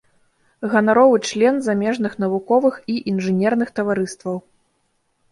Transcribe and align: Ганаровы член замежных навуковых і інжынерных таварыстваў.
Ганаровы 0.69 1.17
член 1.31 1.59
замежных 1.67 2.13
навуковых 2.23 2.79
і 2.93 2.95
інжынерных 3.11 3.69
таварыстваў. 3.81 4.41